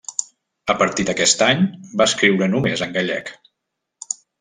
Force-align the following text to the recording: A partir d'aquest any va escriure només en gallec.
A 0.73 0.75
partir 0.79 1.05
d'aquest 1.11 1.45
any 1.49 1.61
va 2.03 2.09
escriure 2.13 2.51
només 2.57 2.87
en 2.87 3.01
gallec. 3.01 3.35